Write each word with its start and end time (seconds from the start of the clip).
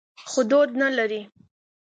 خو 0.29 0.39
دود 0.49 0.69
نه 0.81 0.87
لري. 0.97 1.21